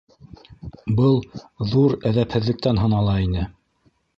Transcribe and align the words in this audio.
Был 0.99 1.19
ҙур 1.73 1.95
әҙәпһеҙлектән 2.13 2.81
һанала 2.85 3.15
ине. 3.29 3.45